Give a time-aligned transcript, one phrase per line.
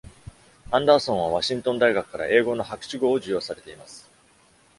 [0.71, 4.09] アンダーソンはワシントン大学から英語の博士号を授与されています。